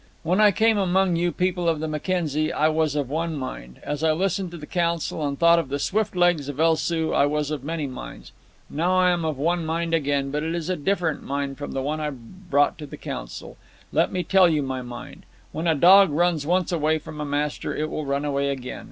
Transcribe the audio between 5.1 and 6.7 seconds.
and thought of the swift legs of